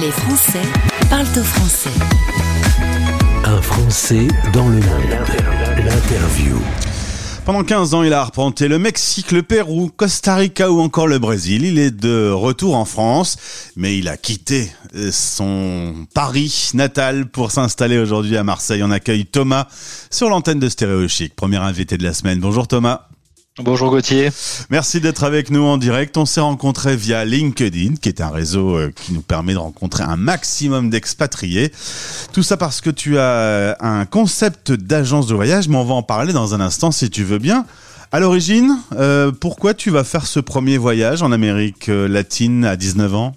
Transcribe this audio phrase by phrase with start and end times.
[0.00, 0.62] Les Français
[1.08, 1.90] parlent au français.
[3.44, 4.84] Un Français dans le monde.
[5.78, 6.58] L'interview.
[7.46, 11.18] Pendant 15 ans, il a arpenté le Mexique, le Pérou, Costa Rica ou encore le
[11.18, 11.64] Brésil.
[11.64, 13.36] Il est de retour en France,
[13.76, 18.82] mais il a quitté euh, son Paris natal pour s'installer aujourd'hui à Marseille.
[18.82, 19.66] On accueille Thomas
[20.10, 22.40] sur l'antenne de Stéréo Chic, premier invité de la semaine.
[22.40, 23.05] Bonjour Thomas.
[23.58, 24.28] Bonjour Gauthier.
[24.68, 26.18] Merci d'être avec nous en direct.
[26.18, 30.04] On s'est rencontrés via LinkedIn, qui est un réseau euh, qui nous permet de rencontrer
[30.04, 31.72] un maximum d'expatriés.
[32.34, 36.02] Tout ça parce que tu as un concept d'agence de voyage, mais on va en
[36.02, 37.64] parler dans un instant si tu veux bien.
[38.12, 42.76] À l'origine, euh, pourquoi tu vas faire ce premier voyage en Amérique euh, latine à
[42.76, 43.34] 19 ans?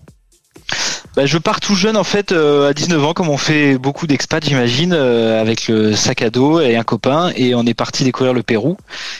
[1.19, 4.07] Bah, je pars tout jeune en fait euh, à 19 ans comme on fait beaucoup
[4.07, 8.05] d'expats j'imagine euh, avec le sac à dos et un copain et on est parti
[8.05, 8.77] découvrir le Pérou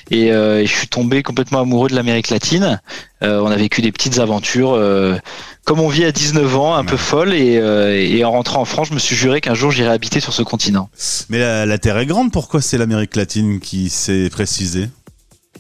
[0.10, 2.80] et, euh, je suis tombé complètement amoureux de l'Amérique latine.
[3.22, 4.80] on a vécu des petites aventures
[5.66, 8.88] comme on vit à 19 ans, un peu folle et, et, en rentrant en France,
[8.90, 10.90] je me suis juré qu'un jour j'irai habiter sur ce continent.
[11.28, 14.88] Mais la, la Terre est grande, pourquoi c'est l'Amérique latine qui s'est précisée?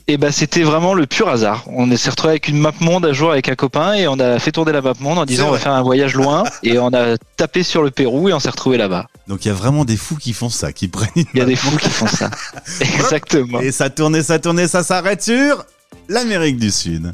[0.09, 1.65] Et ben c'était vraiment le pur hasard.
[1.67, 4.39] On s'est retrouvé avec une map monde un jour avec un copain et on a
[4.39, 6.87] fait tourner la map monde en disant on va faire un voyage loin et on
[6.87, 9.07] a tapé sur le Pérou et on s'est retrouvé là-bas.
[9.27, 11.45] Donc il y a vraiment des fous qui font ça, qui prennent Il y a
[11.45, 12.31] des fous qui font ça.
[12.81, 13.59] Exactement.
[13.59, 15.63] Et ça tourne, ça tourne, ça s'arrête sur
[16.07, 17.13] l'Amérique du Sud.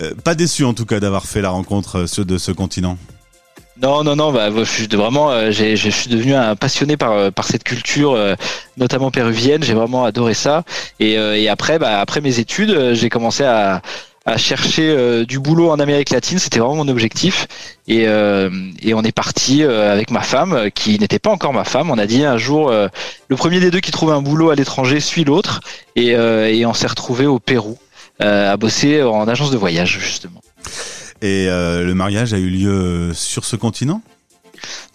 [0.00, 2.98] Euh, pas déçu en tout cas d'avoir fait la rencontre euh, de ce continent.
[3.80, 4.32] Non, non, non.
[4.32, 8.12] Bah, je suis vraiment, euh, je suis devenu un passionné par euh, par cette culture,
[8.12, 8.34] euh,
[8.76, 9.62] notamment péruvienne.
[9.62, 10.64] J'ai vraiment adoré ça.
[11.00, 13.82] Et, et après, bah, après mes études, j'ai commencé à
[14.24, 17.48] à chercher du boulot en Amérique latine, c'était vraiment mon objectif.
[17.88, 21.90] Et, et on est parti avec ma femme, qui n'était pas encore ma femme.
[21.90, 25.00] On a dit un jour, le premier des deux qui trouve un boulot à l'étranger
[25.00, 25.60] suit l'autre,
[25.96, 27.76] et, et on s'est retrouvé au Pérou
[28.20, 30.40] à bosser en agence de voyage justement.
[31.22, 34.02] Et euh, le mariage a eu lieu euh, sur ce continent?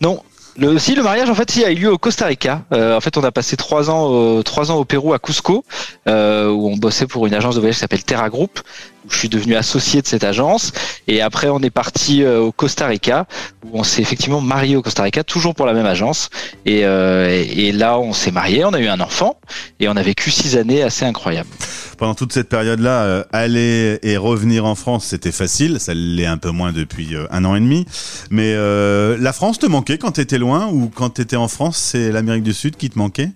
[0.02, 0.22] Non,
[0.58, 2.64] le, si le mariage en fait a eu lieu au Costa Rica.
[2.74, 5.64] Euh, en fait, on a passé trois ans, au, Pérou à Cusco,
[6.06, 8.60] où on bossait pour une agence de voyage qui s'appelle Terra Group.
[9.10, 10.72] Je suis devenu associé de cette agence.
[11.08, 13.26] Et après, on est parti euh, au Costa Rica,
[13.66, 16.30] où on s'est effectivement marié au Costa Rica, toujours pour la même agence.
[16.66, 19.40] Et, et là, on s'est marié, on a eu un enfant,
[19.80, 21.50] et on a vécu six années assez incroyables
[21.98, 25.80] pendant toute cette période-là, euh, aller et revenir en France, c'était facile.
[25.80, 27.86] Ça l'est un peu moins depuis euh, un an et demi.
[28.30, 31.48] Mais euh, la France te manquait quand tu étais loin ou quand tu étais en
[31.48, 33.32] France, c'est l'Amérique du Sud qui te manquait?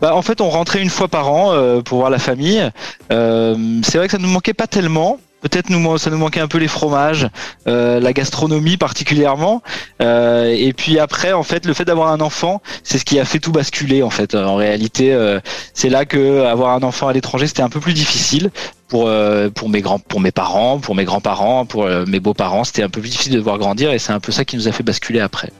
[0.00, 2.70] Bah, en fait, on rentrait une fois par an pour voir la famille.
[3.10, 5.18] c'est vrai que ça nous manquait pas tellement.
[5.44, 7.28] Peut-être nous, ça nous manquait un peu les fromages,
[7.68, 9.62] euh, la gastronomie particulièrement.
[10.00, 13.26] Euh, et puis après, en fait, le fait d'avoir un enfant, c'est ce qui a
[13.26, 14.02] fait tout basculer.
[14.02, 15.40] En fait, en réalité, euh,
[15.74, 18.50] c'est là que avoir un enfant à l'étranger, c'était un peu plus difficile
[18.88, 19.10] pour
[19.54, 22.64] pour mes grands, pour mes parents, pour mes grands-parents, pour mes beaux-parents.
[22.64, 24.66] C'était un peu plus difficile de voir grandir, et c'est un peu ça qui nous
[24.66, 25.52] a fait basculer après.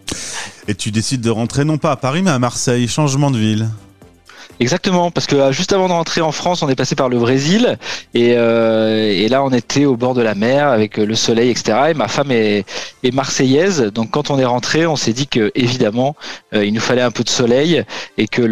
[0.66, 2.88] Et tu décides de rentrer non pas à Paris, mais à Marseille.
[2.88, 3.68] Changement de ville.
[4.60, 7.18] Exactement, parce que euh, juste avant de rentrer en France, on est passé par le
[7.18, 7.76] Brésil
[8.14, 11.78] et, euh, là on était au bord de la mer avec euh, le soleil, etc.
[11.90, 12.64] Et ma femme est,
[13.12, 16.16] marseillaise, donc quand on est rentré, on s'est dit que évidemment
[16.52, 17.84] il nous fallait un peu de soleil
[18.16, 18.42] et que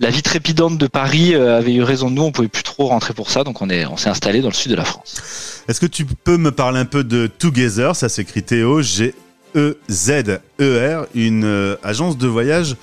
[0.00, 3.12] la vie trépidante de Paris avait eu raison de nous, on pouvait plus trop rentrer
[3.12, 5.62] pour ça, donc on est on s'est installé dans le sud de la France.
[5.68, 7.94] Est-ce que tu peux me parler un peu de Together?
[7.94, 9.14] Ça s'écrit Théo G
[9.54, 12.76] E Z E R, une agence de voyage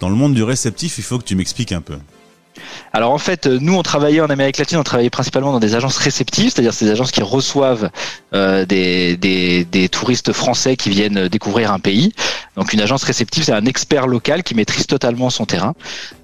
[0.00, 1.96] dans le monde du réceptif, il faut que tu m'expliques un peu.
[2.92, 5.96] Alors en fait, nous on travaillait en Amérique latine, on travaillait principalement dans des agences
[5.96, 7.90] réceptives, c'est-à-dire ces agences qui reçoivent
[8.32, 12.12] euh, des, des, des, touristes français qui viennent découvrir un pays.
[12.56, 15.74] Donc une agence réceptive, c'est un expert local qui maîtrise totalement son terrain,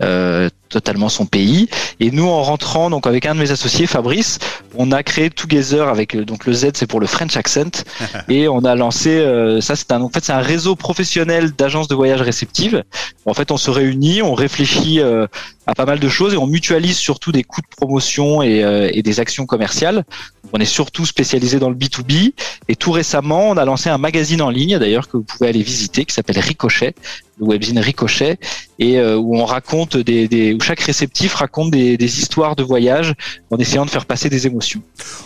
[0.02, 1.68] euh, totalement son pays.
[1.98, 4.38] Et nous, en rentrant, donc avec un de mes associés, Fabrice,
[4.76, 7.84] on a créé Together avec euh, donc le Z, c'est pour le French accent,
[8.28, 9.76] et on a lancé euh, ça.
[9.76, 12.84] C'est un en fait c'est un réseau professionnel d'agences de voyage réceptives.
[13.26, 15.26] En fait, on se réunit, on réfléchit euh,
[15.66, 19.02] à pas mal de choses et on mutualise surtout des coûts de promotion et, et
[19.02, 20.04] des actions commerciales.
[20.52, 22.32] On est surtout spécialisé dans le B2B
[22.68, 25.62] et tout récemment, on a lancé un magazine en ligne d'ailleurs que vous pouvez aller
[25.62, 26.94] visiter qui s'appelle Ricochet,
[27.38, 28.38] le webzine Ricochet
[28.78, 32.62] et euh, où on raconte des, des, où chaque réceptif raconte des, des, histoires de
[32.62, 33.14] voyage
[33.50, 34.82] en essayant de faire passer des émotions.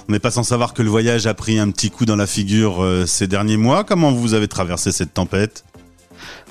[0.08, 2.26] On n'est pas sans savoir que le voyage a pris un petit coup dans la
[2.26, 3.84] figure euh, ces derniers mois.
[3.84, 5.64] Comment vous avez traversé cette tempête?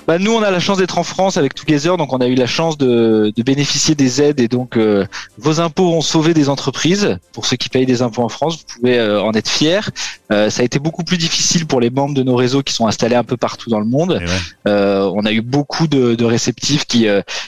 [0.06, 2.34] Bah, nous, on a la chance d'être en France avec Together, donc on a eu
[2.34, 5.06] la chance de, de bénéficier des aides et donc euh,
[5.38, 7.18] vos impôts ont sauvé des entreprises.
[7.32, 9.80] Pour ceux qui payent des impôts en France, vous pouvez euh, en être fiers.
[10.30, 12.86] Euh, ça a été beaucoup plus difficile pour les membres de nos réseaux qui sont
[12.86, 14.20] installés un peu partout dans le monde.
[14.66, 17.06] on a eu beaucoup de, de réceptifs qui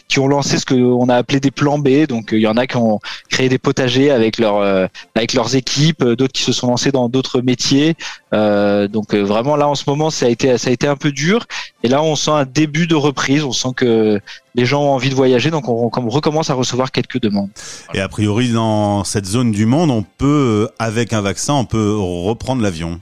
[0.09, 2.07] qui ont lancé ce que on a appelé des plans B.
[2.07, 6.05] Donc il y en a qui ont créé des potagers avec leur avec leurs équipes,
[6.05, 7.97] d'autres qui se sont lancés dans d'autres métiers.
[8.33, 11.47] donc vraiment là en ce moment, ça a été ça a été un peu dur.
[11.83, 13.45] Et là, on sent un début de reprise.
[13.45, 14.21] On sent que
[14.55, 17.51] les gens ont envie de voyager, donc on, recommence à recevoir quelques demandes.
[17.95, 21.95] Et a priori, dans cette zone du monde, on peut, avec un vaccin, on peut
[21.95, 23.01] reprendre l'avion.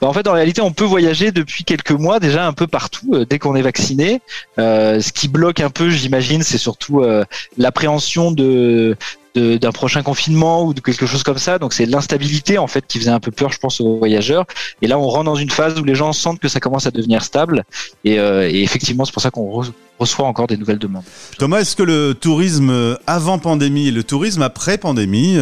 [0.00, 3.14] Bah, en fait, en réalité, on peut voyager depuis quelques mois déjà un peu partout
[3.14, 4.20] euh, dès qu'on est vacciné.
[4.58, 7.24] Euh, ce qui bloque un peu, j'imagine, c'est surtout euh,
[7.56, 11.58] l'appréhension d'un prochain confinement ou de quelque chose comme ça.
[11.58, 14.46] Donc c'est l'instabilité en fait qui faisait un peu peur, je pense, aux voyageurs.
[14.82, 16.90] Et là, on rentre dans une phase où les gens sentent que ça commence à
[16.90, 17.64] devenir stable.
[18.04, 18.14] Et,
[18.62, 19.62] effectivement, c'est pour ça qu'on
[19.98, 21.04] reçoit encore des nouvelles demandes.
[21.38, 25.38] Thomas, est-ce que le tourisme avant pandémie et le tourisme après pandémie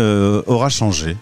[0.47, 1.17] aura changé?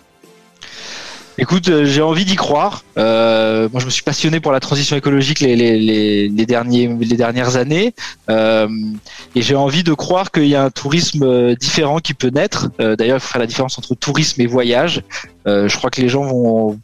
[1.36, 2.84] Écoute, euh, j'ai envie d'y croire.
[2.96, 6.86] Euh, moi, je me suis passionné pour la transition écologique les, les, les, les derniers,
[6.86, 7.92] les dernières années,
[8.30, 8.68] euh,
[9.34, 12.70] et j'ai envie de croire qu'il y a un tourisme euh, différent qui peut naître.
[12.80, 15.02] Euh, D'ailleurs, il faut faire la différence entre tourisme et voyage.
[15.48, 16.78] Euh, je crois que les gens vont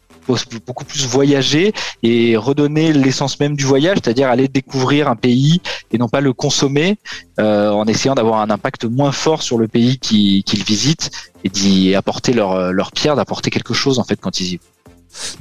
[0.65, 1.73] beaucoup plus voyager
[2.03, 6.33] et redonner l'essence même du voyage, c'est-à-dire aller découvrir un pays et non pas le
[6.33, 6.97] consommer,
[7.39, 11.11] euh, en essayant d'avoir un impact moins fort sur le pays qu'ils visitent
[11.43, 14.70] et d'y apporter leur, leur pierre, d'apporter quelque chose en fait quand ils y vont.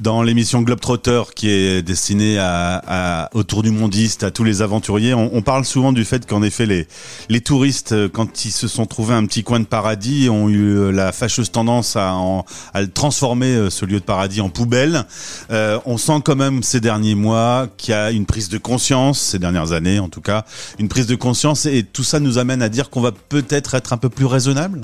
[0.00, 5.14] Dans l'émission Globetrotter qui est destinée à, à, autour du mondiste, à tous les aventuriers,
[5.14, 6.86] on, on parle souvent du fait qu'en effet les,
[7.28, 10.76] les touristes, euh, quand ils se sont trouvés un petit coin de paradis, ont eu
[10.76, 12.44] euh, la fâcheuse tendance à, en,
[12.74, 15.04] à transformer euh, ce lieu de paradis en poubelle.
[15.50, 19.20] Euh, on sent quand même ces derniers mois qu'il y a une prise de conscience,
[19.20, 20.44] ces dernières années en tout cas,
[20.78, 23.92] une prise de conscience et tout ça nous amène à dire qu'on va peut-être être
[23.92, 24.82] un peu plus raisonnable?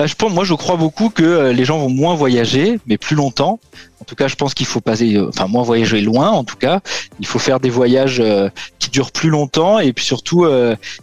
[0.00, 2.96] Bah, je pense, moi, je crois beaucoup que euh, les gens vont moins voyager, mais
[2.96, 3.60] plus longtemps.
[4.00, 6.30] En tout cas, je pense qu'il faut passer, euh, enfin, moins voyager loin.
[6.30, 6.80] En tout cas,
[7.18, 8.48] il faut faire des voyages euh,
[8.78, 10.46] qui durent plus longtemps et puis surtout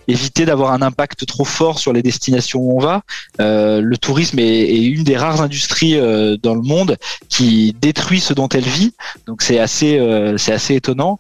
[0.08, 3.04] éviter d'avoir un impact trop fort sur les destinations où on va.
[3.38, 5.96] le tourisme est, est, une des rares industries
[6.42, 6.98] dans le monde
[7.30, 8.96] qui détruit ce dont elle vit.
[9.28, 10.02] Donc, c'est assez,
[10.38, 11.20] c'est assez étonnant.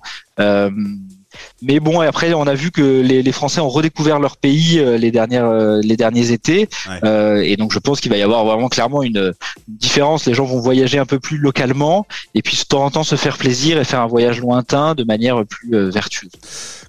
[1.61, 4.97] Mais bon, après, on a vu que les, les Français ont redécouvert leur pays euh,
[4.97, 6.69] les dernières, euh, les derniers étés,
[7.03, 9.33] euh, et donc je pense qu'il va y avoir vraiment clairement une,
[9.67, 10.25] différence.
[10.25, 13.15] Les gens vont voyager un peu plus localement, et puis de temps en temps se
[13.15, 16.31] faire plaisir et faire un voyage lointain de manière plus vertueuse.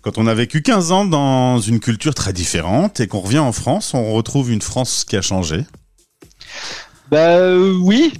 [0.02, 3.52] Quand on a vécu 15 ans dans une culture très différente et qu'on revient en
[3.52, 5.64] France, on retrouve une France qui a changé?
[7.10, 8.12] Bah oui,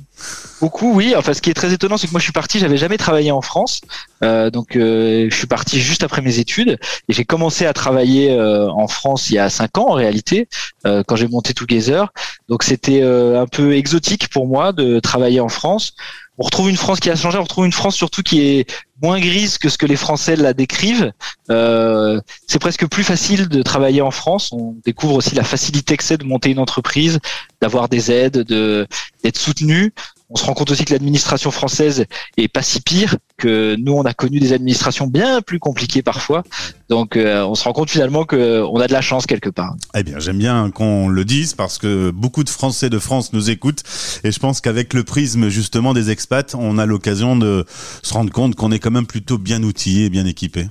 [0.61, 1.15] Beaucoup, oui.
[1.17, 3.31] Enfin, ce qui est très étonnant, c'est que moi, je suis parti, j'avais jamais travaillé
[3.31, 3.81] en France,
[4.25, 6.79] euh, donc euh, je suis parti juste après mes études
[7.09, 10.49] et j'ai commencé à travailler euh, en France il y a cinq ans en réalité,
[10.85, 12.13] quand j'ai monté Together.
[12.49, 15.95] Donc c'était un peu exotique pour moi de travailler en France.
[16.39, 18.71] On retrouve une France qui a changé, on retrouve une France surtout qui est
[19.03, 21.13] moins grise que ce que les Français la décrivent.
[21.49, 24.51] c'est presque plus facile de travailler en France.
[24.53, 27.19] On découvre aussi la facilité que c'est de monter une entreprise,
[27.61, 28.87] d'avoir des aides, de
[29.23, 29.93] d'être soutenu
[30.31, 32.05] on se rend compte aussi que l'administration française
[32.37, 36.43] est pas si pire que nous on a connu des administrations bien plus compliquées parfois.
[36.89, 39.75] Donc euh, on se rend compte finalement que on a de la chance quelque part.
[39.95, 43.51] Eh bien, j'aime bien qu'on le dise parce que beaucoup de Français de France nous
[43.51, 43.83] écoutent
[44.25, 47.65] et je pense qu'avec le prisme justement des expats, on a l'occasion de
[48.03, 50.69] se rendre compte qu'on est quand même plutôt bien outillé et bien équipé.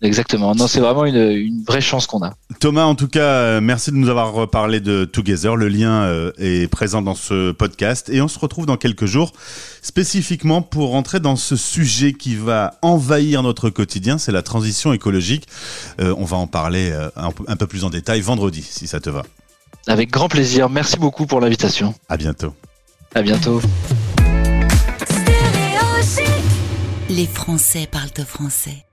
[0.00, 0.54] Exactement.
[0.54, 2.32] Non, c'est vraiment une, une, vraie chance qu'on a.
[2.60, 5.56] Thomas, en tout cas, euh, merci de nous avoir parlé de Together.
[5.56, 9.32] Le lien euh, est présent dans ce podcast et on se retrouve dans quelques jours
[9.82, 15.48] spécifiquement pour rentrer dans ce sujet qui va envahir notre quotidien, c'est la transition écologique.
[16.00, 19.24] Euh, on va en parler un peu plus en détail vendredi, si ça te va.
[19.86, 20.68] Avec grand plaisir.
[20.68, 21.94] Merci beaucoup pour l'invitation.
[22.08, 22.54] À bientôt.
[23.14, 23.60] À bientôt.
[27.08, 28.87] Les Français parlent au français.